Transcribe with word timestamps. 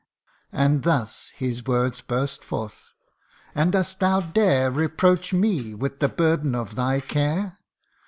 And 0.51 0.81
thus 0.81 1.31
his 1.35 1.63
words 1.67 2.01
burst 2.01 2.43
forth:' 2.43 2.89
And 3.53 3.71
dost 3.71 3.99
thou 3.99 4.19
dare 4.19 4.71
Reproach 4.71 5.31
me 5.31 5.75
with 5.75 5.99
the 5.99 6.09
burden 6.09 6.55
of 6.55 6.73
thy 6.73 7.01
care 7.01 7.59